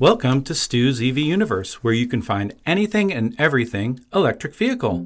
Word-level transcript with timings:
Welcome 0.00 0.44
to 0.44 0.54
Stu's 0.54 1.02
EV 1.02 1.18
Universe, 1.18 1.84
where 1.84 1.92
you 1.92 2.06
can 2.06 2.22
find 2.22 2.54
anything 2.64 3.12
and 3.12 3.38
everything 3.38 4.00
electric 4.14 4.54
vehicle. 4.54 5.00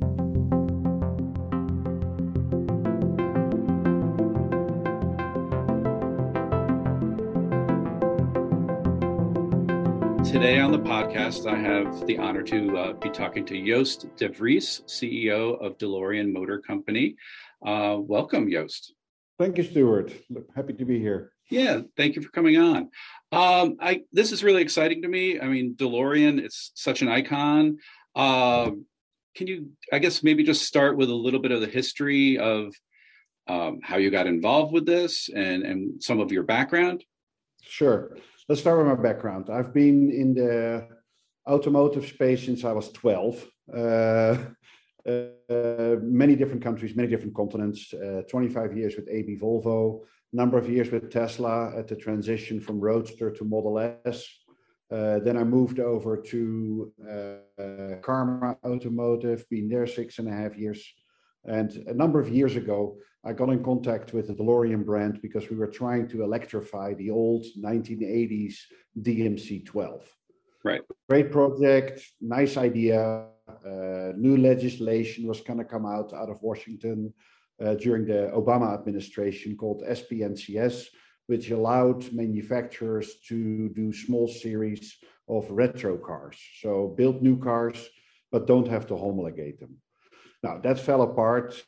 Today 10.22 10.61
on 10.61 10.70
the 10.70 10.79
podcast, 10.79 11.52
I 11.52 11.58
have 11.58 12.06
the 12.06 12.16
honor 12.18 12.45
to 12.45 12.79
uh, 12.79 12.92
be 12.92 13.11
talking 13.11 13.45
to 13.46 13.66
Joost 13.66 14.14
de 14.14 14.29
Vries, 14.29 14.82
CEO 14.86 15.61
of 15.61 15.76
DeLorean 15.79 16.32
Motor 16.32 16.61
Company. 16.61 17.16
Uh, 17.66 17.96
welcome, 17.98 18.48
Joost. 18.48 18.95
Thank 19.39 19.59
you, 19.59 19.64
Stuart. 19.64 20.12
Happy 20.55 20.75
to 20.75 20.85
be 20.85 20.98
here. 20.98 21.32
Yeah, 21.51 21.80
thank 21.96 22.16
you 22.16 22.23
for 22.23 22.30
coming 22.30 22.57
on. 22.57 22.91
Um, 23.33 23.77
I 23.80 24.03
this 24.12 24.33
is 24.33 24.45
really 24.45 24.62
exciting 24.62 25.03
to 25.03 25.09
me. 25.09 25.41
I 25.41 25.48
mean, 25.48 25.75
DeLorean 25.75 26.45
is 26.45 26.71
such 26.75 27.02
an 27.02 27.09
icon. 27.09 27.78
Uh, 28.15 28.70
can 29.34 29.47
you, 29.48 29.70
I 29.92 29.98
guess, 29.98 30.23
maybe 30.23 30.45
just 30.45 30.65
start 30.65 30.97
with 30.97 31.11
a 31.11 31.15
little 31.15 31.41
bit 31.41 31.51
of 31.51 31.61
the 31.61 31.66
history 31.66 32.39
of 32.39 32.73
um, 33.48 33.80
how 33.83 33.97
you 33.97 34.11
got 34.11 34.27
involved 34.27 34.73
with 34.73 34.87
this 34.87 35.28
and 35.34 35.64
and 35.64 36.03
some 36.03 36.20
of 36.20 36.30
your 36.30 36.45
background? 36.45 37.05
Sure. 37.62 38.16
Let's 38.48 38.61
start 38.61 38.78
with 38.78 38.87
my 38.87 39.03
background. 39.03 39.51
I've 39.51 39.75
been 39.75 40.11
in 40.11 40.34
the 40.34 40.87
automotive 41.47 42.06
space 42.06 42.45
since 42.45 42.64
I 42.64 42.73
was 42.73 42.92
12. 42.92 43.45
Uh, 43.75 43.78
uh, 43.78 44.39
many 46.14 46.36
different 46.36 46.62
countries, 46.62 46.95
many 46.95 47.09
different 47.09 47.34
continents, 47.34 47.92
uh, 47.92 48.22
25 48.30 48.77
years 48.77 48.95
with 48.96 49.09
AB 49.10 49.36
Volvo, 49.36 50.00
number 50.32 50.56
of 50.56 50.70
years 50.70 50.91
with 50.91 51.10
Tesla 51.10 51.77
at 51.77 51.88
the 51.88 51.96
transition 51.96 52.60
from 52.60 52.80
Roadster 52.80 53.30
to 53.32 53.45
Model 53.45 53.78
S. 54.06 54.27
Uh, 54.91 55.19
then 55.19 55.36
I 55.36 55.45
moved 55.45 55.80
over 55.80 56.16
to 56.16 56.92
uh, 57.10 57.96
Karma 58.02 58.56
Automotive, 58.64 59.44
been 59.50 59.69
there 59.69 59.86
six 59.86 60.19
and 60.19 60.28
a 60.28 60.33
half 60.33 60.56
years. 60.56 60.84
And 61.44 61.70
a 61.89 61.94
number 61.94 62.20
of 62.20 62.28
years 62.28 62.56
ago, 62.56 62.96
I 63.24 63.33
got 63.33 63.50
in 63.50 63.64
contact 63.64 64.12
with 64.12 64.28
the 64.28 64.34
DeLorean 64.34 64.84
brand 64.84 65.20
because 65.20 65.50
we 65.50 65.56
were 65.56 65.67
trying 65.67 66.06
to 66.08 66.22
electrify 66.22 66.94
the 66.94 67.11
old 67.11 67.44
1980s 67.61 68.55
DMC 69.00 69.64
12. 69.64 70.02
Right. 70.65 70.81
Great 71.11 71.31
project, 71.31 72.01
nice 72.23 72.57
idea. 72.57 73.27
Uh, 73.47 74.12
new 74.17 74.39
legislation 74.39 75.29
was 75.29 75.43
going 75.43 75.59
to 75.59 75.65
come 75.65 75.84
out 75.84 76.15
out 76.15 76.31
of 76.31 76.41
Washington 76.41 77.12
uh, 77.62 77.75
during 77.75 78.07
the 78.07 78.33
Obama 78.34 78.73
administration 78.73 79.57
called 79.57 79.83
SPNCS, 79.87 80.87
which 81.27 81.51
allowed 81.51 82.11
manufacturers 82.12 83.17
to 83.29 83.69
do 83.70 83.92
small 83.92 84.27
series 84.27 84.97
of 85.29 85.51
retro 85.51 85.98
cars. 85.98 86.39
So 86.62 86.95
build 86.97 87.23
new 87.23 87.39
cars, 87.39 87.87
but 88.33 88.47
don't 88.47 88.69
have 88.69 88.87
to 88.87 88.97
homologate 88.97 89.61
them. 89.61 89.77
Now 90.42 90.59
that 90.59 90.79
fell 90.79 91.03
apart. 91.03 91.62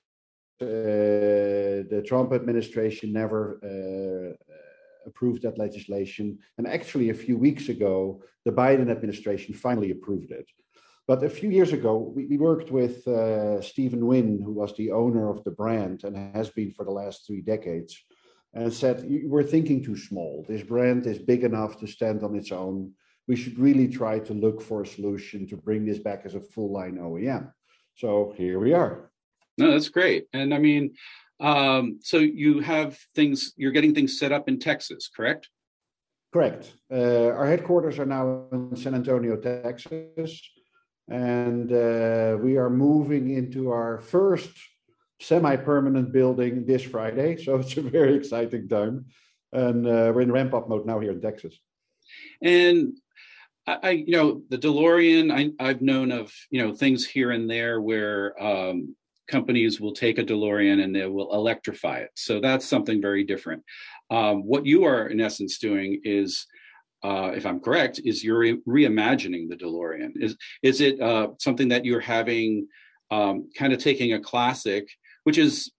Uh, 0.58 1.84
the 1.92 2.02
Trump 2.06 2.32
administration 2.32 3.12
never 3.12 3.60
uh, 3.62 4.45
approved 5.06 5.42
that 5.42 5.58
legislation. 5.58 6.38
And 6.58 6.66
actually, 6.66 7.10
a 7.10 7.14
few 7.14 7.36
weeks 7.36 7.68
ago, 7.68 8.22
the 8.44 8.52
Biden 8.52 8.90
administration 8.90 9.54
finally 9.54 9.90
approved 9.90 10.30
it. 10.30 10.46
But 11.08 11.22
a 11.22 11.30
few 11.30 11.50
years 11.50 11.72
ago, 11.72 12.12
we, 12.14 12.26
we 12.26 12.38
worked 12.38 12.70
with 12.70 13.06
uh, 13.06 13.60
Stephen 13.60 14.06
Wynne, 14.06 14.40
who 14.42 14.52
was 14.52 14.74
the 14.74 14.90
owner 14.90 15.30
of 15.30 15.44
the 15.44 15.52
brand 15.52 16.04
and 16.04 16.16
has 16.34 16.50
been 16.50 16.72
for 16.72 16.84
the 16.84 16.90
last 16.90 17.26
three 17.26 17.42
decades, 17.42 17.96
and 18.54 18.72
said, 18.72 19.06
We're 19.24 19.42
thinking 19.44 19.84
too 19.84 19.96
small. 19.96 20.44
This 20.48 20.62
brand 20.62 21.06
is 21.06 21.18
big 21.18 21.44
enough 21.44 21.78
to 21.80 21.86
stand 21.86 22.22
on 22.24 22.34
its 22.34 22.50
own. 22.50 22.92
We 23.28 23.36
should 23.36 23.58
really 23.58 23.88
try 23.88 24.18
to 24.20 24.34
look 24.34 24.60
for 24.60 24.82
a 24.82 24.86
solution 24.86 25.46
to 25.48 25.56
bring 25.56 25.84
this 25.84 25.98
back 25.98 26.22
as 26.24 26.34
a 26.34 26.40
full 26.40 26.72
line 26.72 26.96
OEM. 26.96 27.52
So 27.96 28.34
here 28.36 28.58
we 28.58 28.72
are. 28.72 29.10
No, 29.58 29.70
that's 29.70 29.88
great. 29.88 30.26
And 30.32 30.52
I 30.52 30.58
mean, 30.58 30.94
um, 31.40 31.98
so 32.02 32.18
you 32.18 32.60
have 32.60 32.98
things, 33.14 33.52
you're 33.56 33.72
getting 33.72 33.94
things 33.94 34.18
set 34.18 34.32
up 34.32 34.48
in 34.48 34.58
Texas, 34.58 35.08
correct? 35.14 35.48
Correct. 36.32 36.72
Uh, 36.92 37.28
our 37.28 37.46
headquarters 37.46 37.98
are 37.98 38.06
now 38.06 38.44
in 38.52 38.76
San 38.76 38.94
Antonio, 38.94 39.36
Texas. 39.36 40.40
And 41.08 41.72
uh, 41.72 42.36
we 42.40 42.56
are 42.56 42.68
moving 42.68 43.30
into 43.30 43.70
our 43.70 44.00
first 44.00 44.50
semi 45.20 45.56
permanent 45.56 46.12
building 46.12 46.66
this 46.66 46.82
Friday. 46.82 47.36
So 47.42 47.56
it's 47.56 47.76
a 47.76 47.82
very 47.82 48.14
exciting 48.14 48.68
time. 48.68 49.06
And 49.52 49.86
uh, 49.86 50.12
we're 50.14 50.22
in 50.22 50.32
ramp 50.32 50.52
up 50.52 50.68
mode 50.68 50.86
now 50.86 50.98
here 50.98 51.12
in 51.12 51.20
Texas. 51.20 51.58
And 52.42 52.98
I, 53.66 53.78
I, 53.82 53.90
you 53.90 54.12
know, 54.12 54.42
the 54.48 54.58
DeLorean, 54.58 55.32
I, 55.32 55.52
I've 55.64 55.80
known 55.80 56.10
of, 56.12 56.32
you 56.50 56.62
know, 56.62 56.74
things 56.74 57.06
here 57.06 57.30
and 57.30 57.48
there 57.48 57.80
where 57.80 58.42
um, 58.42 58.96
companies 59.28 59.80
will 59.80 59.92
take 59.92 60.18
a 60.18 60.24
DeLorean 60.24 60.82
and 60.82 60.94
they 60.94 61.06
will 61.06 61.32
electrify 61.34 61.98
it. 61.98 62.10
So 62.14 62.40
that's 62.40 62.66
something 62.66 63.00
very 63.00 63.24
different. 63.24 63.62
Um, 64.10 64.42
what 64.46 64.66
you 64.66 64.84
are, 64.84 65.08
in 65.08 65.20
essence, 65.20 65.58
doing 65.58 66.00
is, 66.04 66.46
uh, 67.02 67.32
if 67.34 67.44
I'm 67.46 67.60
correct, 67.60 68.00
is 68.04 68.24
you're 68.24 68.38
re- 68.38 68.62
reimagining 68.66 69.48
the 69.48 69.56
DeLorean. 69.56 70.12
Is 70.16 70.36
is 70.62 70.80
it 70.80 71.00
uh, 71.00 71.28
something 71.38 71.68
that 71.68 71.84
you're 71.84 72.00
having, 72.00 72.68
um, 73.10 73.50
kind 73.56 73.72
of 73.72 73.78
taking 73.78 74.12
a 74.12 74.20
classic, 74.20 74.88
which 75.24 75.38
is 75.38 75.72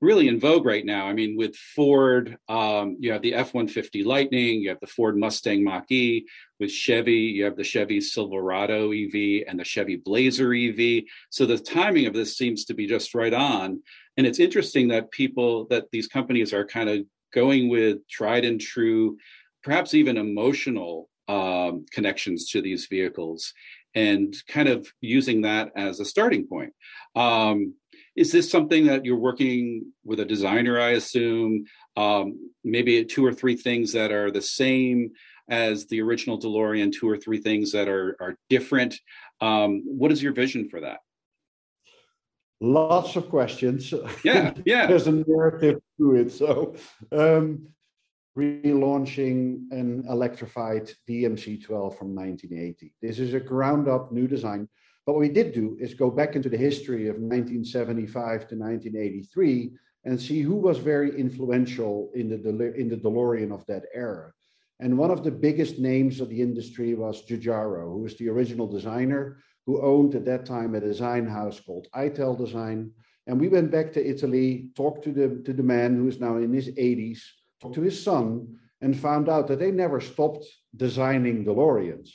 really 0.00 0.28
in 0.28 0.40
vogue 0.40 0.64
right 0.64 0.84
now. 0.84 1.06
I 1.06 1.12
mean, 1.12 1.36
with 1.36 1.54
Ford, 1.54 2.38
um, 2.48 2.96
you 2.98 3.12
have 3.12 3.22
the 3.22 3.34
F 3.34 3.52
150 3.52 4.02
Lightning, 4.02 4.60
you 4.60 4.70
have 4.70 4.80
the 4.80 4.86
Ford 4.86 5.16
Mustang 5.16 5.62
Mach 5.62 5.90
E. 5.90 6.26
With 6.58 6.70
Chevy, 6.70 7.12
you 7.12 7.44
have 7.44 7.56
the 7.56 7.64
Chevy 7.64 8.00
Silverado 8.00 8.92
EV 8.92 9.44
and 9.46 9.58
the 9.58 9.64
Chevy 9.64 9.96
Blazer 9.96 10.54
EV. 10.54 11.04
So 11.30 11.46
the 11.46 11.58
timing 11.58 12.06
of 12.06 12.14
this 12.14 12.36
seems 12.36 12.64
to 12.66 12.74
be 12.74 12.86
just 12.86 13.14
right 13.14 13.32
on. 13.32 13.82
And 14.16 14.26
it's 14.26 14.40
interesting 14.40 14.88
that 14.88 15.10
people, 15.10 15.66
that 15.66 15.90
these 15.90 16.06
companies 16.06 16.52
are 16.52 16.64
kind 16.64 16.88
of 16.88 17.06
going 17.32 17.68
with 17.68 18.06
tried 18.08 18.44
and 18.44 18.60
true, 18.60 19.16
perhaps 19.62 19.94
even 19.94 20.16
emotional 20.16 21.08
um, 21.28 21.86
connections 21.92 22.50
to 22.50 22.60
these 22.60 22.86
vehicles 22.86 23.54
and 23.94 24.34
kind 24.48 24.68
of 24.68 24.86
using 25.00 25.42
that 25.42 25.72
as 25.76 26.00
a 26.00 26.04
starting 26.04 26.46
point. 26.46 26.72
Um, 27.14 27.74
is 28.16 28.32
this 28.32 28.50
something 28.50 28.86
that 28.86 29.04
you're 29.04 29.16
working 29.16 29.92
with 30.04 30.20
a 30.20 30.24
designer 30.24 30.80
i 30.80 30.90
assume? 30.90 31.64
Um, 31.96 32.50
maybe 32.64 33.04
two 33.04 33.24
or 33.24 33.32
three 33.32 33.56
things 33.56 33.92
that 33.92 34.12
are 34.12 34.30
the 34.30 34.42
same 34.42 35.12
as 35.48 35.86
the 35.86 36.00
original 36.00 36.38
delorean 36.38 36.92
two 36.92 37.08
or 37.08 37.16
three 37.16 37.38
things 37.38 37.72
that 37.72 37.88
are 37.88 38.16
are 38.20 38.36
different. 38.48 38.96
Um, 39.40 39.82
what 39.86 40.12
is 40.12 40.22
your 40.22 40.32
vision 40.32 40.68
for 40.68 40.80
that? 40.80 41.00
Lots 42.60 43.16
of 43.16 43.28
questions. 43.28 43.92
Yeah 44.22 44.52
yeah. 44.64 44.86
There's 44.86 45.06
a 45.06 45.12
narrative 45.12 45.80
to 45.98 46.16
it 46.16 46.30
so 46.32 46.74
um, 47.12 47.68
relaunching 48.36 49.70
an 49.72 50.04
electrified 50.08 50.90
dmc12 51.08 51.98
from 51.98 52.14
1980 52.14 52.94
this 53.02 53.18
is 53.18 53.34
a 53.34 53.40
ground 53.40 53.88
up 53.88 54.12
new 54.12 54.28
design 54.28 54.68
but 55.06 55.14
what 55.14 55.20
we 55.20 55.28
did 55.28 55.52
do 55.52 55.76
is 55.80 55.94
go 55.94 56.10
back 56.10 56.36
into 56.36 56.48
the 56.48 56.56
history 56.56 57.08
of 57.08 57.16
1975 57.16 58.48
to 58.48 58.56
1983 58.56 59.72
and 60.04 60.20
see 60.20 60.40
who 60.40 60.56
was 60.56 60.78
very 60.78 61.18
influential 61.18 62.10
in 62.14 62.28
the, 62.28 62.74
in 62.74 62.88
the 62.88 62.96
DeLorean 62.96 63.52
of 63.52 63.64
that 63.66 63.84
era. 63.94 64.32
And 64.78 64.96
one 64.96 65.10
of 65.10 65.22
the 65.22 65.30
biggest 65.30 65.78
names 65.78 66.20
of 66.20 66.30
the 66.30 66.40
industry 66.40 66.94
was 66.94 67.24
Giugiaro, 67.26 67.92
who 67.92 67.98
was 67.98 68.16
the 68.16 68.28
original 68.30 68.66
designer, 68.66 69.38
who 69.66 69.82
owned 69.82 70.14
at 70.14 70.24
that 70.24 70.46
time 70.46 70.74
a 70.74 70.80
design 70.80 71.26
house 71.26 71.60
called 71.60 71.86
Italdesign. 71.94 72.90
And 73.26 73.38
we 73.38 73.48
went 73.48 73.70
back 73.70 73.92
to 73.92 74.06
Italy, 74.06 74.70
talked 74.74 75.04
to 75.04 75.12
the, 75.12 75.42
to 75.44 75.52
the 75.52 75.62
man 75.62 75.96
who 75.96 76.08
is 76.08 76.18
now 76.18 76.36
in 76.36 76.52
his 76.52 76.68
80s, 76.68 77.20
talked 77.60 77.74
to 77.74 77.82
his 77.82 78.02
son, 78.02 78.58
and 78.80 78.98
found 78.98 79.28
out 79.28 79.48
that 79.48 79.58
they 79.58 79.70
never 79.70 80.00
stopped 80.00 80.46
designing 80.74 81.44
DeLoreans. 81.44 82.08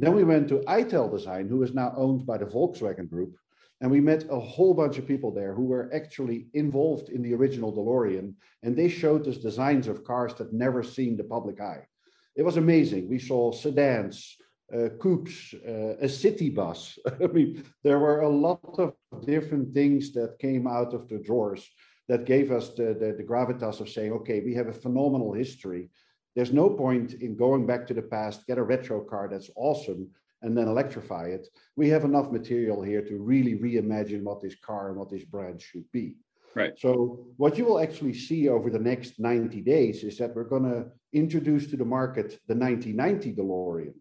Then 0.00 0.14
we 0.14 0.24
went 0.24 0.48
to 0.48 0.60
Italdesign, 0.60 1.50
who 1.50 1.62
is 1.62 1.74
now 1.74 1.92
owned 1.94 2.24
by 2.24 2.38
the 2.38 2.46
Volkswagen 2.46 3.08
Group. 3.08 3.36
And 3.82 3.90
we 3.90 4.00
met 4.00 4.24
a 4.30 4.40
whole 4.40 4.72
bunch 4.72 4.96
of 4.96 5.06
people 5.06 5.30
there 5.30 5.52
who 5.52 5.66
were 5.66 5.90
actually 5.92 6.46
involved 6.54 7.10
in 7.10 7.20
the 7.20 7.34
original 7.34 7.70
DeLorean. 7.70 8.32
And 8.62 8.74
they 8.74 8.88
showed 8.88 9.28
us 9.28 9.36
designs 9.36 9.88
of 9.88 10.02
cars 10.02 10.32
that 10.34 10.54
never 10.54 10.82
seen 10.82 11.18
the 11.18 11.24
public 11.24 11.60
eye. 11.60 11.86
It 12.34 12.42
was 12.42 12.56
amazing. 12.56 13.10
We 13.10 13.18
saw 13.18 13.52
sedans, 13.52 14.36
uh, 14.74 14.88
coupes, 15.02 15.52
uh, 15.68 15.96
a 16.00 16.08
city 16.08 16.48
bus. 16.48 16.98
I 17.22 17.26
mean, 17.26 17.62
there 17.84 17.98
were 17.98 18.20
a 18.20 18.28
lot 18.28 18.78
of 18.78 18.94
different 19.26 19.74
things 19.74 20.12
that 20.12 20.38
came 20.38 20.66
out 20.66 20.94
of 20.94 21.08
the 21.08 21.18
drawers 21.18 21.68
that 22.08 22.24
gave 22.24 22.52
us 22.52 22.70
the, 22.70 22.94
the, 22.98 23.14
the 23.18 23.28
gravitas 23.30 23.80
of 23.80 23.90
saying, 23.90 24.12
okay, 24.12 24.40
we 24.40 24.54
have 24.54 24.68
a 24.68 24.72
phenomenal 24.72 25.34
history 25.34 25.90
there's 26.34 26.52
no 26.52 26.70
point 26.70 27.14
in 27.14 27.36
going 27.36 27.66
back 27.66 27.86
to 27.86 27.94
the 27.94 28.02
past, 28.02 28.46
get 28.46 28.58
a 28.58 28.62
retro 28.62 29.00
car 29.02 29.28
that's 29.28 29.50
awesome, 29.56 30.10
and 30.42 30.56
then 30.56 30.68
electrify 30.68 31.26
it. 31.26 31.48
We 31.76 31.88
have 31.90 32.04
enough 32.04 32.30
material 32.30 32.82
here 32.82 33.02
to 33.02 33.18
really 33.18 33.58
reimagine 33.58 34.22
what 34.22 34.40
this 34.40 34.54
car 34.54 34.88
and 34.88 34.96
what 34.96 35.10
this 35.10 35.24
brand 35.24 35.60
should 35.60 35.90
be. 35.92 36.16
Right. 36.54 36.72
So 36.78 37.26
what 37.36 37.58
you 37.58 37.64
will 37.64 37.80
actually 37.80 38.14
see 38.14 38.48
over 38.48 38.70
the 38.70 38.78
next 38.78 39.20
90 39.20 39.60
days 39.60 40.02
is 40.02 40.18
that 40.18 40.34
we're 40.34 40.44
going 40.44 40.64
to 40.64 40.86
introduce 41.12 41.68
to 41.70 41.76
the 41.76 41.84
market 41.84 42.40
the 42.48 42.54
1990 42.54 43.34
DeLorean, 43.34 43.94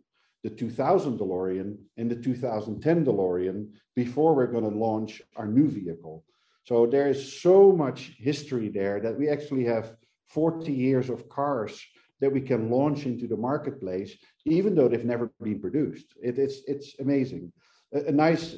the 0.43 0.49
2000 0.49 1.19
DeLorean, 1.19 1.77
and 1.97 2.09
the 2.09 2.15
2010 2.15 3.05
DeLorean 3.05 3.69
before 3.95 4.33
we're 4.33 4.47
going 4.47 4.63
to 4.69 4.77
launch 4.77 5.21
our 5.35 5.45
new 5.45 5.67
vehicle. 5.67 6.23
So 6.63 6.85
there 6.85 7.07
is 7.07 7.41
so 7.41 7.71
much 7.71 8.13
history 8.17 8.69
there 8.69 8.99
that 9.01 9.17
we 9.17 9.29
actually 9.29 9.65
have 9.65 9.95
40 10.29 10.71
years 10.71 11.09
of 11.09 11.29
cars 11.29 11.79
that 12.21 12.31
we 12.31 12.41
can 12.41 12.69
launch 12.69 13.05
into 13.05 13.27
the 13.27 13.37
marketplace, 13.37 14.15
even 14.45 14.75
though 14.75 14.87
they've 14.87 15.05
never 15.05 15.31
been 15.41 15.59
produced. 15.59 16.07
It, 16.21 16.37
it's, 16.37 16.61
it's 16.67 16.99
amazing. 16.99 17.51
A, 17.93 18.05
a 18.05 18.11
nice 18.11 18.57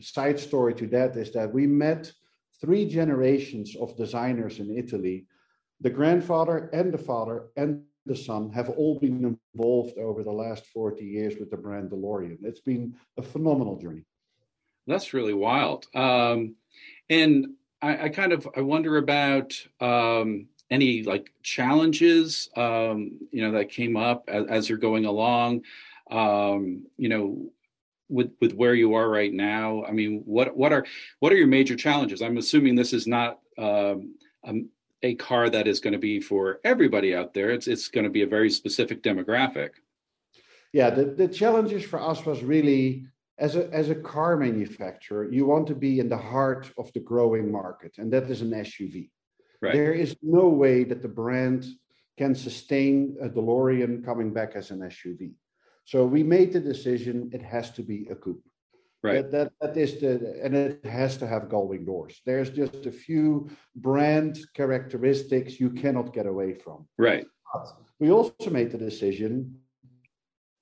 side 0.00 0.38
story 0.38 0.74
to 0.74 0.86
that 0.88 1.16
is 1.16 1.32
that 1.32 1.52
we 1.52 1.66
met 1.66 2.12
three 2.60 2.86
generations 2.86 3.74
of 3.76 3.96
designers 3.96 4.58
in 4.58 4.76
Italy. 4.76 5.26
The 5.80 5.90
grandfather 5.90 6.68
and 6.72 6.92
the 6.92 6.98
father 6.98 7.48
and 7.56 7.82
the 8.06 8.16
son 8.16 8.50
have 8.52 8.68
all 8.70 8.98
been 8.98 9.38
involved 9.54 9.98
over 9.98 10.22
the 10.22 10.32
last 10.32 10.66
40 10.66 11.04
years 11.04 11.34
with 11.38 11.50
the 11.50 11.56
brand 11.56 11.90
DeLorean. 11.90 12.38
It's 12.42 12.60
been 12.60 12.94
a 13.16 13.22
phenomenal 13.22 13.78
journey. 13.78 14.04
That's 14.86 15.14
really 15.14 15.34
wild. 15.34 15.86
Um, 15.94 16.56
and 17.08 17.54
I, 17.82 18.04
I, 18.04 18.08
kind 18.08 18.32
of 18.32 18.48
I 18.56 18.60
wonder 18.62 18.96
about 18.96 19.54
um, 19.80 20.46
any 20.70 21.02
like 21.02 21.32
challenges 21.42 22.48
um, 22.56 23.18
you 23.30 23.42
know 23.42 23.52
that 23.52 23.70
came 23.70 23.96
up 23.96 24.24
as, 24.28 24.46
as 24.46 24.68
you're 24.68 24.78
going 24.78 25.04
along 25.04 25.62
um, 26.10 26.84
you 26.96 27.08
know 27.08 27.50
with 28.10 28.32
with 28.40 28.52
where 28.54 28.74
you 28.74 28.94
are 28.94 29.08
right 29.08 29.32
now? 29.32 29.84
I 29.84 29.92
mean 29.92 30.22
what 30.24 30.56
what 30.56 30.72
are 30.72 30.84
what 31.20 31.32
are 31.32 31.36
your 31.36 31.46
major 31.46 31.76
challenges? 31.76 32.20
I'm 32.20 32.36
assuming 32.36 32.74
this 32.74 32.92
is 32.92 33.06
not 33.06 33.38
um, 33.56 34.14
a, 34.44 34.64
a 35.02 35.14
car 35.14 35.48
that 35.48 35.66
is 35.66 35.80
going 35.80 35.92
to 35.92 35.98
be 35.98 36.20
for 36.20 36.60
everybody 36.64 37.14
out 37.14 37.32
there. 37.32 37.50
It's 37.50 37.68
it's 37.68 37.88
going 37.88 38.04
to 38.04 38.10
be 38.10 38.22
a 38.22 38.26
very 38.26 38.50
specific 38.50 39.02
demographic. 39.02 39.70
Yeah 40.72 40.90
the, 40.90 41.04
the 41.04 41.28
challenges 41.28 41.84
for 41.84 42.00
us 42.00 42.26
was 42.26 42.42
really 42.42 43.06
as 43.38 43.56
a 43.56 43.72
as 43.72 43.90
a 43.90 43.94
car 43.94 44.36
manufacturer 44.36 45.30
you 45.32 45.46
want 45.46 45.66
to 45.68 45.74
be 45.74 45.98
in 45.98 46.08
the 46.08 46.16
heart 46.16 46.70
of 46.78 46.92
the 46.92 47.00
growing 47.00 47.50
market 47.50 47.94
and 47.98 48.12
that 48.12 48.30
is 48.30 48.42
an 48.42 48.50
suv 48.50 49.08
Right. 49.62 49.74
There 49.74 49.92
is 49.92 50.16
no 50.22 50.48
way 50.48 50.84
that 50.84 51.02
the 51.02 51.08
brand 51.08 51.66
can 52.16 52.34
sustain 52.34 53.16
a 53.22 53.28
DeLorean 53.28 54.04
coming 54.04 54.32
back 54.32 54.52
as 54.54 54.70
an 54.70 54.80
SUV. 54.80 55.32
So 55.84 56.04
we 56.04 56.22
made 56.22 56.52
the 56.52 56.60
decision 56.60 57.30
it 57.32 57.42
has 57.42 57.70
to 57.72 57.82
be 57.82 58.06
a 58.10 58.14
coupe. 58.14 58.44
Right. 59.02 59.22
That, 59.22 59.30
that, 59.32 59.52
that 59.74 59.76
is 59.76 60.00
the, 60.00 60.40
and 60.42 60.54
it 60.54 60.84
has 60.84 61.16
to 61.18 61.26
have 61.26 61.44
gullwing 61.44 61.86
doors. 61.86 62.20
There's 62.26 62.50
just 62.50 62.84
a 62.84 62.92
few 62.92 63.50
brand 63.74 64.38
characteristics 64.54 65.58
you 65.58 65.70
cannot 65.70 66.12
get 66.12 66.26
away 66.26 66.54
from. 66.54 66.86
Right. 66.98 67.26
But 67.52 67.66
we 67.98 68.10
also 68.10 68.50
made 68.50 68.70
the 68.70 68.78
decision 68.78 69.58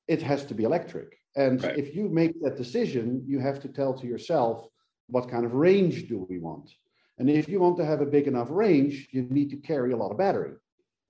it 0.07 0.23
has 0.23 0.45
to 0.47 0.55
be 0.55 0.65
electric. 0.65 1.19
And 1.37 1.63
right. 1.63 1.77
if 1.77 1.95
you 1.95 2.09
make 2.09 2.41
that 2.43 2.57
decision, 2.57 3.23
you 3.27 3.39
have 3.41 3.61
to 3.61 3.69
tell 3.69 3.93
to 3.95 4.07
yourself, 4.07 4.67
what 5.09 5.29
kind 5.29 5.45
of 5.45 5.55
range 5.55 6.09
do 6.09 6.27
we 6.29 6.39
want? 6.39 6.71
And 7.19 7.29
if 7.29 7.49
you 7.49 7.61
want 7.61 7.77
to 7.79 7.85
have 7.85 8.01
a 8.01 8.07
big 8.07 8.27
enough 8.27 8.49
range, 8.51 9.09
you 9.11 9.23
need 9.23 9.51
to 9.51 9.57
carry 9.57 9.93
a 9.93 9.97
lot 9.97 10.11
of 10.11 10.19
battery. 10.19 10.53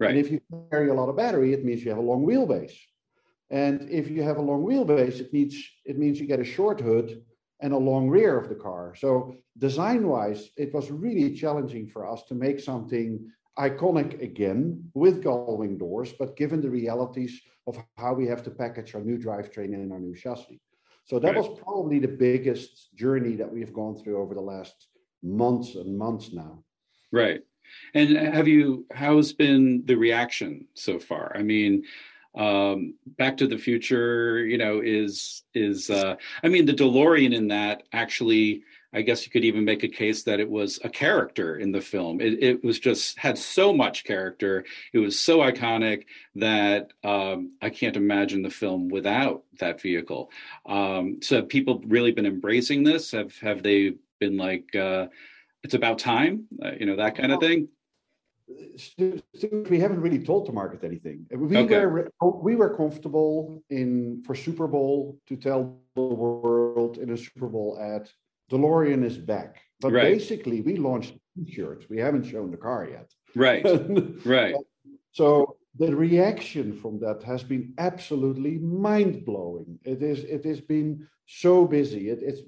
Right. 0.01 0.11
And 0.11 0.19
if 0.19 0.31
you 0.31 0.41
carry 0.71 0.89
a 0.89 0.95
lot 0.95 1.09
of 1.09 1.17
battery, 1.17 1.53
it 1.53 1.65
means 1.65 1.85
you 1.85 1.91
have 1.91 1.99
a 1.99 2.03
long 2.03 2.25
wheelbase. 2.25 2.77
And 3.51 3.89
if 3.91 4.11
you 4.11 4.23
have 4.23 4.37
a 4.37 4.43
long 4.43 4.63
wheelbase, 4.63 5.21
it 5.21 5.33
needs 5.33 5.57
it 5.85 5.99
means 5.99 6.21
you 6.21 6.27
get 6.27 6.41
a 6.41 6.45
short 6.45 6.81
hood 6.81 7.23
and 7.61 7.73
a 7.73 7.77
long 7.77 8.09
rear 8.09 8.39
of 8.39 8.49
the 8.49 8.55
car. 8.55 8.95
So 8.97 9.35
design-wise, 9.59 10.51
it 10.57 10.73
was 10.73 10.91
really 10.91 11.35
challenging 11.35 11.89
for 11.89 12.07
us 12.07 12.23
to 12.29 12.35
make 12.35 12.61
something 12.61 13.29
iconic 13.59 14.23
again 14.23 14.91
with 14.95 15.25
gullwing 15.25 15.79
doors, 15.79 16.13
but 16.13 16.37
given 16.37 16.61
the 16.61 16.71
realities 16.71 17.41
of 17.67 17.77
how 17.97 18.15
we 18.15 18.27
have 18.27 18.43
to 18.45 18.51
package 18.51 18.95
our 18.95 19.01
new 19.01 19.19
drivetrain 19.19 19.75
and 19.75 19.93
our 19.93 19.99
new 19.99 20.15
chassis. 20.15 20.61
So 21.05 21.19
that 21.19 21.35
right. 21.35 21.37
was 21.37 21.59
probably 21.59 21.99
the 21.99 22.09
biggest 22.09 22.95
journey 22.95 23.35
that 23.37 23.53
we've 23.53 23.73
gone 23.73 23.97
through 23.97 24.23
over 24.23 24.35
the 24.35 24.41
last 24.41 24.89
months 25.23 25.75
and 25.75 25.97
months 25.97 26.33
now. 26.33 26.63
Right. 27.13 27.43
And 27.95 28.17
have 28.17 28.49
you, 28.49 28.87
how's 28.93 29.33
been 29.33 29.83
the 29.85 29.97
reaction 29.97 30.67
so 30.75 30.99
far? 30.99 31.33
I 31.37 31.43
mean, 31.43 31.85
um, 32.35 32.95
Back 33.07 33.37
to 33.39 33.47
the 33.47 33.59
Future, 33.59 34.45
you 34.45 34.59
know, 34.59 34.81
is, 34.83 35.43
is, 35.55 35.91
uh, 35.91 36.17
I 36.43 36.49
mean, 36.49 36.67
the 36.67 36.73
DeLorean 36.73 37.35
in 37.35 37.49
that 37.49 37.83
actually, 37.93 38.63
I 38.93 39.03
guess 39.03 39.27
you 39.27 39.31
could 39.31 39.45
even 39.45 39.67
make 39.67 39.83
a 39.83 39.89
case 39.89 40.23
that 40.23 40.41
it 40.41 40.49
was 40.49 40.79
a 40.83 40.89
character 40.89 41.57
in 41.57 41.73
the 41.73 41.81
film. 41.81 42.23
It, 42.23 42.43
it 42.43 42.65
was 42.65 42.79
just 42.79 43.19
had 43.19 43.37
so 43.37 43.73
much 43.73 44.05
character. 44.05 44.65
It 44.95 44.99
was 44.99 45.19
so 45.19 45.41
iconic 45.41 46.05
that 46.37 46.93
um, 47.05 47.51
I 47.61 47.69
can't 47.69 47.97
imagine 47.97 48.41
the 48.41 48.51
film 48.51 48.89
without 48.89 49.45
that 49.61 49.83
vehicle. 49.83 50.31
Um, 50.65 51.19
so 51.21 51.43
people 51.43 51.83
really 51.87 52.13
been 52.13 52.25
embracing 52.25 52.83
this? 52.83 53.11
Have 53.11 53.37
have 53.41 53.63
they 53.63 53.95
been 54.19 54.37
like 54.37 54.75
uh, 54.75 55.07
it's 55.63 55.75
about 55.75 55.99
time, 55.99 56.47
uh, 56.65 56.73
you 56.79 56.87
know, 56.87 56.97
that 56.97 57.17
kind 57.17 57.33
of 57.33 57.41
thing? 57.41 57.69
we 59.69 59.79
haven't 59.79 60.01
really 60.01 60.25
told 60.25 60.47
the 60.47 60.53
market 60.53 60.83
anything. 60.85 61.27
We 61.31 61.57
okay. 61.57 61.87
were 61.87 62.11
we 62.21 62.57
were 62.57 62.77
comfortable 62.77 63.63
in 63.71 64.23
for 64.25 64.35
Super 64.35 64.67
Bowl 64.67 65.19
to 65.29 65.37
tell 65.37 65.79
the 65.95 66.03
world 66.03 66.99
in 66.99 67.11
a 67.11 67.17
Super 67.17 67.49
Bowl 67.49 67.79
ad, 67.81 68.09
DeLorean 68.51 69.05
is 69.05 69.19
back. 69.19 69.61
But 69.81 69.93
right. 69.93 70.05
basically, 70.05 70.61
we 70.63 70.77
launched 70.77 71.15
T-shirts. 71.37 71.87
We 71.89 71.99
haven't 71.99 72.25
shown 72.25 72.51
the 72.51 72.57
car 72.57 72.89
yet. 72.91 73.13
Right. 73.37 73.65
right. 74.25 74.55
So 75.13 75.57
the 75.79 75.95
reaction 75.95 76.73
from 76.73 76.99
that 77.01 77.23
has 77.23 77.43
been 77.43 77.75
absolutely 77.79 78.59
mind 78.59 79.25
blowing. 79.25 79.79
It 79.85 80.03
is. 80.03 80.25
It 80.25 80.45
has 80.45 80.61
been 80.61 81.07
so 81.27 81.67
busy. 81.67 82.09
It, 82.09 82.21
it's 82.23 82.41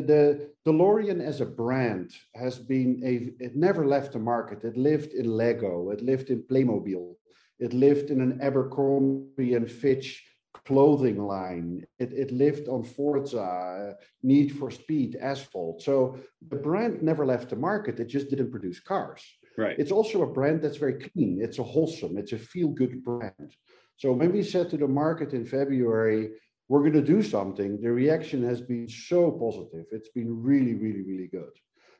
the, 0.00 0.02
the 0.02 0.50
DeLorean 0.66 1.20
as 1.20 1.40
a 1.40 1.46
brand 1.46 2.12
has 2.34 2.58
been 2.58 3.00
a. 3.04 3.44
It 3.44 3.56
never 3.56 3.86
left 3.86 4.12
the 4.12 4.18
market. 4.18 4.64
It 4.64 4.76
lived 4.76 5.12
in 5.12 5.26
Lego. 5.26 5.90
It 5.90 6.02
lived 6.02 6.30
in 6.30 6.42
Playmobil. 6.42 7.14
It 7.58 7.72
lived 7.72 8.10
in 8.10 8.20
an 8.20 8.40
Abercrombie 8.42 9.54
and 9.54 9.70
Fitch 9.70 10.22
clothing 10.66 11.18
line. 11.18 11.86
It, 11.98 12.12
it 12.12 12.30
lived 12.32 12.68
on 12.68 12.82
Forza, 12.82 13.40
uh, 13.40 13.94
Need 14.22 14.56
for 14.58 14.70
Speed, 14.70 15.16
Asphalt. 15.20 15.82
So 15.82 16.18
the 16.48 16.56
brand 16.56 17.02
never 17.02 17.24
left 17.24 17.50
the 17.50 17.56
market. 17.56 18.00
It 18.00 18.08
just 18.08 18.30
didn't 18.30 18.50
produce 18.50 18.80
cars. 18.80 19.22
Right. 19.56 19.78
It's 19.78 19.92
also 19.92 20.22
a 20.22 20.32
brand 20.32 20.60
that's 20.60 20.76
very 20.76 20.94
clean. 20.94 21.40
It's 21.40 21.58
a 21.58 21.62
wholesome. 21.62 22.18
It's 22.18 22.32
a 22.32 22.38
feel 22.38 22.68
good 22.68 23.02
brand. 23.04 23.54
So 23.96 24.12
when 24.12 24.32
we 24.32 24.42
said 24.42 24.68
to 24.70 24.76
the 24.76 24.88
market 24.88 25.32
in 25.32 25.46
February, 25.46 26.32
we're 26.68 26.80
going 26.80 26.92
to 26.92 27.02
do 27.02 27.22
something, 27.22 27.80
the 27.80 27.92
reaction 27.92 28.42
has 28.42 28.60
been 28.60 28.88
so 28.88 29.30
positive. 29.30 29.86
It's 29.92 30.08
been 30.08 30.42
really, 30.42 30.74
really, 30.74 31.02
really 31.02 31.28
good. 31.28 31.52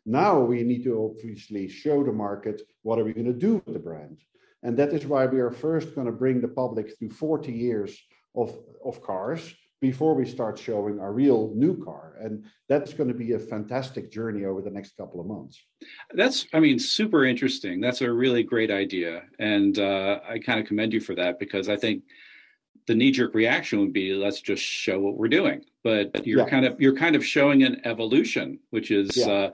Now 0.05 0.41
we 0.41 0.63
need 0.63 0.85
to 0.85 1.11
obviously 1.11 1.69
show 1.69 2.05
the 2.05 2.13
market 2.13 2.63
what 2.83 2.99
are 2.99 3.05
we 3.05 3.13
going 3.13 3.27
to 3.27 3.33
do 3.33 3.63
with 3.65 3.75
the 3.75 3.81
brand. 3.81 4.19
And 4.63 4.77
that 4.79 4.93
is 4.93 5.07
why 5.07 5.27
we 5.27 5.41
are 5.41 5.51
first 5.51 5.95
going 5.95 6.07
to 6.07 6.13
bring 6.13 6.41
the 6.41 6.49
public 6.49 6.97
through 6.99 7.11
40 7.11 7.53
years 7.53 7.97
of, 8.35 8.57
of 8.85 9.03
cars 9.03 9.55
before 9.81 10.15
we 10.15 10.25
start 10.25 10.59
showing 10.59 10.99
our 10.99 11.13
real 11.13 11.53
new 11.55 11.85
car. 11.85 12.17
And 12.21 12.45
that's 12.69 12.95
going 12.95 13.09
to 13.09 13.15
be 13.15 13.33
a 13.33 13.39
fantastic 13.39 14.11
journey 14.11 14.45
over 14.45 14.63
the 14.63 14.71
next 14.71 14.97
couple 14.97 15.21
of 15.21 15.27
months. 15.27 15.63
That's, 16.15 16.47
I 16.55 16.61
mean, 16.61 16.79
super 16.79 17.25
interesting. 17.25 17.81
That's 17.81 18.01
a 18.01 18.11
really 18.11 18.43
great 18.43 18.71
idea. 18.71 19.23
And 19.39 19.79
uh, 19.79 20.21
I 20.29 20.39
kind 20.39 20.61
of 20.61 20.67
commend 20.67 20.93
you 20.93 21.01
for 21.01 21.15
that 21.17 21.39
because 21.39 21.69
I 21.69 21.77
think 21.77 22.05
the 22.87 22.95
knee-jerk 22.95 23.35
reaction 23.35 23.81
would 23.81 23.93
be 23.93 24.15
let's 24.15 24.41
just 24.41 24.63
show 24.63 24.99
what 24.99 25.17
we're 25.17 25.29
doing 25.29 25.65
but 25.83 26.27
you're 26.27 26.41
yeah. 26.41 26.49
kind 26.49 26.65
of 26.65 26.81
you're 26.81 26.97
kind 26.97 27.17
of 27.17 27.25
showing 27.25 27.63
an 27.63 27.81
evolution 27.85 28.59
which 28.71 28.91
is 28.91 29.17
yeah. 29.17 29.27
uh, 29.27 29.51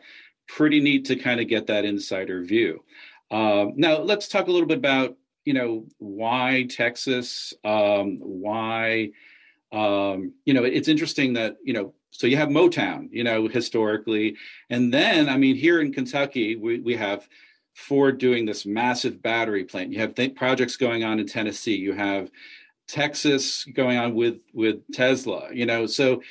pretty 0.49 0.81
neat 0.81 1.05
to 1.05 1.17
kind 1.17 1.41
of 1.41 1.49
get 1.49 1.67
that 1.67 1.85
insider 1.85 2.43
view 2.43 2.83
um, 3.31 3.73
now 3.77 3.99
let's 3.99 4.29
talk 4.29 4.49
a 4.49 4.51
little 4.51 4.69
bit 4.69 4.79
about 4.79 5.17
you 5.45 5.55
know 5.55 5.87
why 5.99 6.67
texas 6.71 7.55
um, 7.65 8.19
why 8.21 9.11
um, 9.73 10.33
you 10.45 10.55
know 10.55 10.65
it's 10.65 10.89
interesting 10.89 11.33
that 11.33 11.57
you 11.65 11.73
know 11.73 11.95
so 12.11 12.27
you 12.27 12.37
have 12.37 12.49
motown 12.49 13.09
you 13.11 13.25
know 13.25 13.49
historically 13.49 14.37
and 14.71 14.93
then 14.93 15.29
i 15.29 15.37
mean 15.37 15.57
here 15.57 15.81
in 15.81 15.93
kentucky 15.93 16.57
we, 16.57 16.79
we 16.81 16.95
have 16.95 17.27
ford 17.75 18.19
doing 18.19 18.45
this 18.45 18.67
massive 18.67 19.23
battery 19.23 19.65
plant 19.65 19.91
you 19.91 19.99
have 19.99 20.15
th- 20.15 20.35
projects 20.35 20.77
going 20.77 21.03
on 21.03 21.19
in 21.19 21.27
tennessee 21.27 21.75
you 21.75 21.95
have 21.95 22.31
texas 22.89 23.65
going 23.65 23.99
on 23.99 24.15
with 24.15 24.41
with 24.53 24.81
tesla 24.93 25.49
you 25.53 25.67
know 25.67 25.87
so 25.87 26.23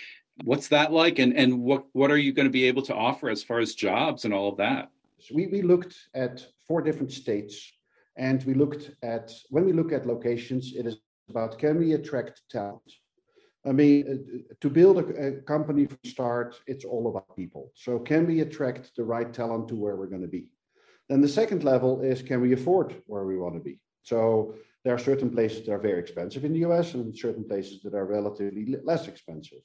what's 0.44 0.68
that 0.68 0.92
like 0.92 1.20
and 1.20 1.34
and 1.36 1.60
what 1.60 1.86
what 1.94 2.12
are 2.12 2.18
you 2.18 2.34
going 2.34 2.48
to 2.48 2.52
be 2.52 2.66
able 2.66 2.82
to 2.82 2.94
offer 2.94 3.30
as 3.30 3.44
far 3.44 3.60
as 3.60 3.74
jobs 3.76 4.26
and 4.26 4.34
all 4.34 4.50
of 4.50 4.58
that 4.58 4.90
so 5.22 5.36
we, 5.36 5.48
we 5.48 5.62
looked 5.62 5.96
at 6.16 6.46
four 6.68 6.82
different 6.82 7.12
states 7.12 7.72
and 8.18 8.44
we 8.44 8.54
looked 8.54 8.92
at, 9.04 9.32
when 9.50 9.66
we 9.66 9.74
look 9.74 9.92
at 9.92 10.08
locations, 10.08 10.74
it 10.76 10.88
is 10.88 10.98
about 11.30 11.60
can 11.60 11.78
we 11.78 11.94
attract 11.94 12.42
talent? 12.50 12.82
I 13.66 13.72
mean, 13.72 14.00
uh, 14.08 14.54
to 14.60 14.70
build 14.70 14.98
a, 14.98 15.28
a, 15.28 15.32
company 15.42 15.86
from 15.86 16.00
start, 16.04 16.60
it's 16.66 16.84
all 16.84 17.08
about 17.08 17.36
people. 17.38 17.72
So 17.76 18.00
can 18.00 18.26
we 18.26 18.42
attract 18.42 18.92
the 18.96 19.04
right 19.04 19.32
talent 19.32 19.68
to 19.68 19.76
where 19.76 19.96
we're 19.96 20.08
going 20.08 20.24
to 20.24 20.28
be? 20.28 20.48
Then 21.08 21.22
the 21.22 21.28
second 21.28 21.64
level 21.64 22.02
is 22.02 22.24
can 22.24 22.42
we 22.42 22.54
afford 22.54 22.96
where 23.06 23.26
we 23.26 23.38
want 23.38 23.54
to 23.54 23.60
be? 23.60 23.80
So 24.02 24.56
there 24.84 24.94
are 24.94 25.00
certain 25.00 25.30
places 25.30 25.66
that 25.66 25.74
are 25.74 25.80
very 25.80 26.00
expensive 26.00 26.44
in 26.46 26.54
the 26.54 26.66
US 26.70 26.94
and 26.94 27.16
certain 27.16 27.48
places 27.48 27.82
that 27.84 27.94
are 27.94 28.06
relatively 28.06 28.76
less 28.84 29.08
expensive. 29.08 29.64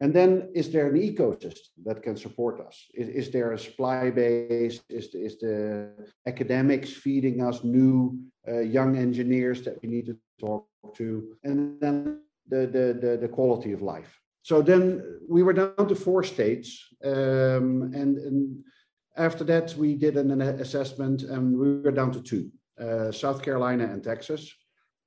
And 0.00 0.12
then 0.12 0.50
is 0.54 0.70
there 0.70 0.88
an 0.88 1.00
ecosystem 1.00 1.70
that 1.84 2.02
can 2.02 2.16
support 2.16 2.60
us? 2.60 2.76
Is, 2.94 3.08
is 3.08 3.30
there 3.30 3.52
a 3.52 3.58
supply 3.58 4.10
base? 4.10 4.80
Is 4.88 5.12
the, 5.12 5.24
is 5.24 5.38
the 5.38 5.90
academics 6.26 6.92
feeding 6.92 7.42
us 7.42 7.62
new 7.62 8.18
uh, 8.46 8.60
young 8.60 8.98
engineers 8.98 9.62
that 9.62 9.80
we 9.82 9.88
need 9.88 10.06
to 10.06 10.16
talk 10.40 10.66
to? 10.96 11.36
And 11.44 11.80
then 11.80 12.20
the, 12.48 12.66
the, 12.66 12.98
the, 13.00 13.18
the 13.22 13.28
quality 13.28 13.72
of 13.72 13.82
life. 13.82 14.20
So 14.42 14.60
then 14.60 15.20
we 15.28 15.42
were 15.42 15.54
down 15.54 15.88
to 15.88 15.94
four 15.94 16.22
states. 16.22 16.86
Um, 17.02 17.92
and, 17.94 18.18
and 18.18 18.64
after 19.16 19.44
that, 19.44 19.74
we 19.76 19.94
did 19.94 20.16
an, 20.16 20.40
assessment 20.42 21.22
and 21.22 21.56
we 21.56 21.80
were 21.80 21.92
down 21.92 22.12
to 22.12 22.20
two 22.20 22.50
South 23.12 23.42
Carolina 23.42 23.84
and 23.84 24.02
Texas. 24.02 24.52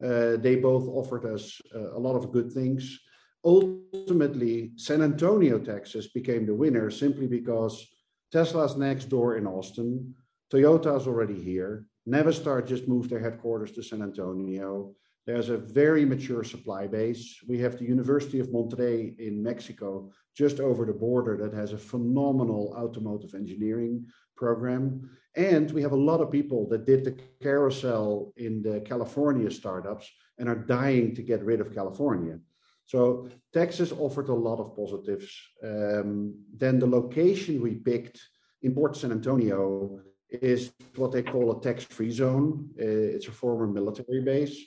Uh, 0.03 0.37
they 0.37 0.55
both 0.55 0.87
offered 0.87 1.25
us 1.25 1.59
uh, 1.75 1.97
a 1.97 1.99
lot 1.99 2.15
of 2.15 2.31
good 2.31 2.51
things 2.51 2.99
ultimately, 3.47 4.71
San 4.75 5.01
Antonio, 5.01 5.57
Texas 5.57 6.07
became 6.07 6.45
the 6.45 6.53
winner 6.53 6.89
simply 6.89 7.27
because 7.27 7.87
Tesla's 8.31 8.75
next 8.75 9.05
door 9.05 9.37
in 9.37 9.47
Austin, 9.47 10.13
Toyota's 10.51 11.07
already 11.07 11.41
here, 11.41 11.85
Navistar 12.07 12.65
just 12.65 12.87
moved 12.87 13.09
their 13.09 13.21
headquarters 13.21 13.71
to 13.71 13.83
San 13.83 14.01
Antonio. 14.01 14.93
There's 15.27 15.49
a 15.49 15.57
very 15.57 16.05
mature 16.05 16.45
supply 16.45 16.87
base. 16.87 17.39
We 17.45 17.59
have 17.59 17.77
the 17.77 17.83
University 17.83 18.39
of 18.39 18.47
Monterrey 18.47 19.19
in 19.19 19.43
Mexico 19.43 20.09
just 20.33 20.61
over 20.61 20.85
the 20.85 20.93
border 20.93 21.35
that 21.35 21.53
has 21.53 21.73
a 21.73 21.77
phenomenal 21.77 22.73
automotive 22.77 23.35
engineering 23.35 24.05
program. 24.37 25.09
And 25.35 25.69
we 25.71 25.81
have 25.81 25.91
a 25.91 26.03
lot 26.09 26.21
of 26.21 26.31
people 26.31 26.69
that 26.69 26.85
did 26.85 27.03
the 27.03 27.17
carousel 27.43 28.31
in 28.37 28.61
the 28.61 28.79
California 28.79 29.51
startups 29.51 30.09
and 30.37 30.47
are 30.47 30.55
dying 30.55 31.13
to 31.15 31.21
get 31.21 31.43
rid 31.43 31.59
of 31.59 31.75
California. 31.75 32.39
So 32.85 33.27
Texas 33.51 33.91
offered 33.91 34.29
a 34.29 34.33
lot 34.33 34.59
of 34.61 34.77
positives. 34.77 35.29
Um, 35.61 36.35
then 36.55 36.79
the 36.79 36.87
location 36.87 37.61
we 37.61 37.75
picked 37.75 38.21
in 38.61 38.73
Port 38.73 38.95
San 38.95 39.11
Antonio 39.11 39.99
is 40.29 40.71
what 40.95 41.11
they 41.11 41.21
call 41.21 41.51
a 41.51 41.61
tax-free 41.61 42.11
zone. 42.11 42.69
Uh, 42.79 43.15
it's 43.15 43.27
a 43.27 43.31
former 43.31 43.67
military 43.67 44.21
base. 44.21 44.57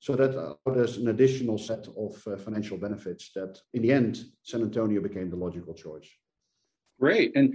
So 0.00 0.14
that 0.14 0.34
allowed 0.34 0.78
us 0.78 0.98
an 0.98 1.08
additional 1.08 1.58
set 1.58 1.88
of 1.96 2.22
uh, 2.26 2.36
financial 2.36 2.76
benefits 2.76 3.30
that 3.34 3.58
in 3.74 3.82
the 3.82 3.92
end, 3.92 4.24
San 4.42 4.62
Antonio 4.62 5.00
became 5.00 5.30
the 5.30 5.36
logical 5.36 5.74
choice. 5.74 6.08
Great. 7.00 7.34
And 7.34 7.54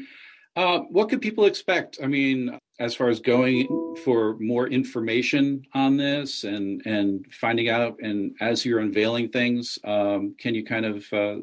uh, 0.55 0.79
what 0.89 1.09
could 1.09 1.21
people 1.21 1.45
expect? 1.45 1.99
I 2.03 2.07
mean, 2.07 2.59
as 2.79 2.93
far 2.93 3.09
as 3.09 3.19
going 3.19 3.95
for 4.03 4.37
more 4.39 4.67
information 4.67 5.63
on 5.73 5.97
this 5.97 6.43
and 6.43 6.81
and 6.85 7.25
finding 7.31 7.69
out, 7.69 7.97
and 8.01 8.35
as 8.41 8.65
you're 8.65 8.79
unveiling 8.79 9.29
things, 9.29 9.79
um, 9.85 10.35
can 10.37 10.53
you 10.53 10.65
kind 10.65 10.85
of 10.85 11.13
uh, 11.13 11.37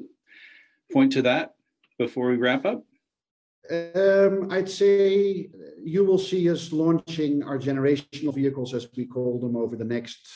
point 0.93 1.12
to 1.12 1.23
that 1.23 1.55
before 1.99 2.28
we 2.28 2.37
wrap 2.37 2.67
up? 2.67 2.85
Um, 3.71 4.49
I'd 4.50 4.69
say 4.69 5.49
you 5.83 6.05
will 6.05 6.19
see 6.19 6.50
us 6.50 6.73
launching 6.73 7.43
our 7.43 7.59
generational 7.59 8.35
vehicles, 8.35 8.75
as 8.75 8.88
we 8.97 9.07
call 9.07 9.38
them, 9.38 9.57
over 9.57 9.76
the 9.76 9.85
next, 9.85 10.26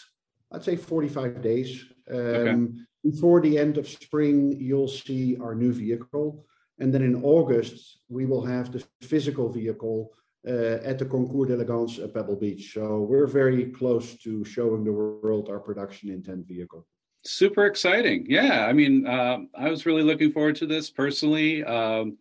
I'd 0.52 0.64
say, 0.64 0.76
45 0.76 1.42
days. 1.42 1.85
Um, 2.11 2.16
okay. 2.16 2.56
Before 3.04 3.40
the 3.40 3.59
end 3.59 3.78
of 3.78 3.88
spring, 3.88 4.56
you'll 4.61 4.88
see 4.88 5.37
our 5.38 5.54
new 5.54 5.73
vehicle. 5.73 6.47
And 6.78 6.92
then 6.92 7.02
in 7.02 7.23
August, 7.23 7.99
we 8.09 8.26
will 8.26 8.44
have 8.44 8.73
the 8.73 8.85
physical 9.00 9.49
vehicle 9.49 10.12
uh, 10.47 10.78
at 10.82 10.99
the 10.99 11.04
Concours 11.04 11.49
d'Elegance 11.49 11.99
at 11.99 12.14
Pebble 12.14 12.37
Beach. 12.37 12.73
So 12.75 13.00
we're 13.00 13.26
very 13.26 13.66
close 13.66 14.16
to 14.18 14.44
showing 14.44 14.85
the 14.85 14.92
world 14.92 15.49
our 15.49 15.61
production 15.61 16.11
intent 16.11 16.47
vehicle. 16.47 16.87
Super 17.25 17.66
exciting. 17.66 18.26
Yeah. 18.28 18.66
I 18.66 18.73
mean, 18.73 19.06
uh, 19.06 19.38
I 19.56 19.71
was 19.71 19.87
really 19.87 20.02
looking 20.02 20.32
forward 20.32 20.56
to 20.56 20.66
this 20.66 20.90
personally. 20.90 21.62
Um, 21.64 22.18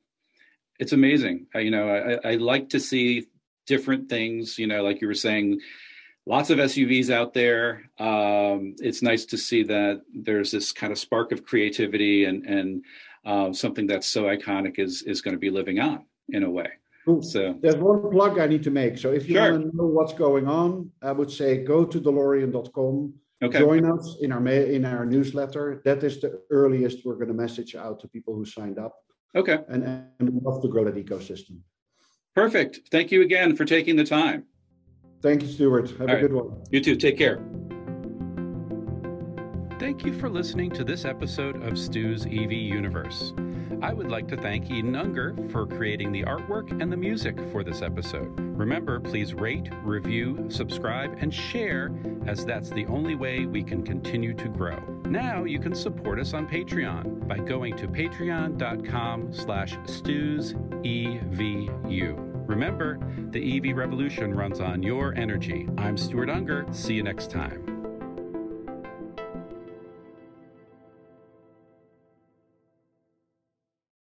it's 0.80 0.94
amazing. 0.94 1.48
I, 1.56 1.60
you 1.60 1.72
know, 1.72 1.90
I, 2.24 2.32
I 2.32 2.36
like 2.36 2.70
to 2.70 2.80
see 2.80 3.28
different 3.68 4.10
things, 4.10 4.60
you 4.60 4.68
know, 4.68 4.84
like 4.84 5.02
you 5.02 5.08
were 5.08 5.14
saying, 5.14 5.60
lots 6.26 6.50
of 6.50 6.60
SUVs 6.60 7.10
out 7.10 7.34
there. 7.34 7.90
Um, 8.00 8.76
it's 8.80 9.02
nice 9.02 9.26
to 9.26 9.38
see 9.38 9.64
that 9.64 10.02
there's 10.14 10.52
this 10.52 10.72
kind 10.72 10.92
of 10.92 11.00
spark 11.00 11.32
of 11.32 11.44
creativity 11.44 12.26
and, 12.26 12.46
and 12.46 12.86
uh, 13.26 13.54
something 13.54 13.88
that's 13.88 14.08
so 14.08 14.24
iconic 14.24 14.80
is 14.80 15.04
is 15.04 15.22
going 15.22 15.36
to 15.36 15.40
be 15.40 15.50
living 15.50 15.80
on 15.80 16.06
in 16.30 16.44
a 16.44 16.50
way. 16.50 16.70
Cool. 17.06 17.22
So 17.22 17.56
there's 17.62 17.76
one 17.76 18.12
plug 18.12 18.40
I 18.40 18.48
need 18.48 18.64
to 18.64 18.72
make. 18.72 18.98
So 18.98 19.12
if 19.12 19.28
you 19.28 19.36
sure. 19.36 19.52
want 19.52 19.72
to 19.72 19.78
know 19.78 19.88
what's 19.88 20.14
going 20.14 20.48
on, 20.48 20.92
I 21.02 21.12
would 21.12 21.32
say 21.32 21.64
go 21.64 21.84
to 21.86 22.00
DeLorean.com. 22.00 23.14
Okay. 23.44 23.58
Join 23.58 23.92
us 23.92 24.18
in 24.22 24.32
our 24.32 24.48
in 24.48 24.86
our 24.86 25.06
newsletter. 25.06 25.82
That 25.84 26.04
is 26.04 26.22
the 26.22 26.42
earliest 26.52 27.06
we're 27.06 27.16
going 27.16 27.28
to 27.30 27.34
message 27.34 27.76
out 27.76 28.00
to 28.02 28.08
people 28.08 28.36
who 28.36 28.46
signed 28.46 28.78
up. 28.78 28.96
Okay. 29.36 29.58
And 29.68 29.84
and 30.20 30.42
love 30.44 30.62
to 30.62 30.68
grow 30.68 30.84
that 30.86 30.96
ecosystem. 30.96 31.60
Perfect. 32.36 32.82
Thank 32.92 33.12
you 33.12 33.24
again 33.24 33.56
for 33.56 33.66
taking 33.66 33.96
the 33.96 34.06
time. 34.06 34.46
Thank 35.22 35.44
you, 35.44 35.48
Stuart. 35.48 35.92
Have 35.92 36.02
All 36.02 36.10
a 36.10 36.14
right. 36.14 36.22
good 36.22 36.34
one. 36.34 36.62
You 36.72 36.82
too. 36.82 36.96
Take 36.96 37.18
care. 37.18 37.40
Thank 39.80 40.06
you 40.06 40.14
for 40.14 40.30
listening 40.30 40.70
to 40.72 40.84
this 40.84 41.06
episode 41.06 41.64
of 41.64 41.78
Stu's 41.78 42.26
EV 42.28 42.52
Universe. 42.52 43.34
I 43.82 43.94
would 43.94 44.10
like 44.12 44.28
to 44.28 44.38
thank 44.38 44.70
Eden 44.70 44.96
Unger 44.96 45.36
for 45.50 45.66
creating 45.66 46.12
the 46.12 46.22
artwork 46.24 46.70
and 46.80 46.92
the 46.92 46.98
music 46.98 47.36
for 47.52 47.64
this 47.64 47.82
episode. 47.82 48.32
Remember, 48.40 49.00
please 49.00 49.34
rate, 49.34 49.70
review, 49.84 50.46
subscribe, 50.50 51.18
and 51.20 51.34
share, 51.34 51.92
as 52.28 52.46
that's 52.46 52.70
the 52.70 52.86
only 52.86 53.16
way 53.16 53.48
we 53.48 53.64
can 53.64 53.84
continue 53.84 54.36
to 54.36 54.50
grow. 54.50 54.78
Now 55.06 55.46
you 55.46 55.60
can 55.60 55.74
support 55.74 56.20
us 56.20 56.36
on 56.36 56.48
Patreon 56.48 57.28
by 57.28 57.40
going 57.40 57.76
to 57.78 57.88
patreon.com 57.88 59.34
slash 59.34 59.74
StusEVU. 59.78 60.54
Remember, 62.52 63.00
the 63.32 63.58
EV 63.58 63.78
revolution 63.78 64.34
runs 64.34 64.60
on 64.60 64.84
your 64.84 65.16
energy. 65.16 65.70
I'm 65.78 65.96
Stuart 65.96 66.30
Unger. 66.30 66.66
See 66.74 66.96
you 66.96 67.02
next 67.02 67.32
time. 67.32 67.71